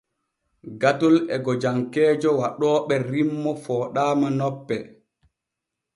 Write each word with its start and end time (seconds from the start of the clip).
Gatol 0.81 1.15
e 1.33 1.35
gojankeejo 1.45 2.29
waɗooɓe 2.41 2.95
rimmo 3.09 3.51
fooɗaama 3.63 4.27
nope. 4.39 4.77